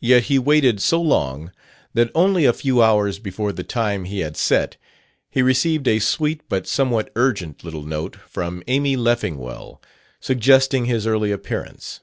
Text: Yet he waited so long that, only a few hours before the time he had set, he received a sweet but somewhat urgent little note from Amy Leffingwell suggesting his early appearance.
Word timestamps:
Yet 0.00 0.22
he 0.22 0.38
waited 0.38 0.80
so 0.80 1.02
long 1.02 1.52
that, 1.92 2.10
only 2.14 2.46
a 2.46 2.52
few 2.54 2.82
hours 2.82 3.18
before 3.18 3.52
the 3.52 3.62
time 3.62 4.04
he 4.06 4.20
had 4.20 4.38
set, 4.38 4.78
he 5.28 5.42
received 5.42 5.86
a 5.86 5.98
sweet 5.98 6.40
but 6.48 6.66
somewhat 6.66 7.12
urgent 7.14 7.62
little 7.62 7.82
note 7.84 8.16
from 8.16 8.62
Amy 8.68 8.96
Leffingwell 8.96 9.82
suggesting 10.18 10.86
his 10.86 11.06
early 11.06 11.30
appearance. 11.30 12.00